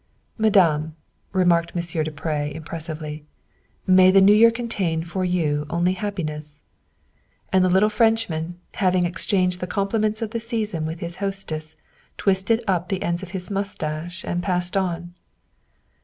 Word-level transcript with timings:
"Madame," 0.45 0.95
remarked 1.31 1.75
Monsieur 1.75 2.03
du 2.03 2.09
Pre 2.09 2.51
impressively," 2.55 3.23
may 3.85 4.09
the 4.09 4.19
New 4.19 4.33
Year 4.33 4.49
contain 4.49 5.03
for 5.03 5.23
you 5.23 5.67
only 5.69 5.93
happi 5.93 6.25
ness. 6.25 6.63
''And 7.53 7.63
the 7.63 7.69
little 7.69 7.87
Frenchman, 7.87 8.59
having 8.73 9.05
exchanged 9.05 9.59
the 9.59 9.67
com 9.67 9.89
pliments 9.89 10.23
of 10.23 10.31
the 10.31 10.39
season 10.39 10.87
with 10.87 11.01
his 11.01 11.17
hostess, 11.17 11.75
twisted 12.17 12.63
up 12.67 12.89
the 12.89 13.03
ends 13.03 13.21
of 13.21 13.29
his 13.29 13.51
mustache 13.51 14.23
and 14.23 14.41
passed 14.41 14.75
on. 14.75 15.13